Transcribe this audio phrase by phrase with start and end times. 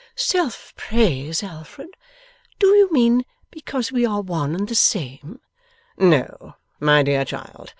[0.15, 1.95] 'Self praise, Alfred?
[2.57, 5.41] Do you mean because we are one and the same?'
[5.95, 7.69] 'No, my dear child.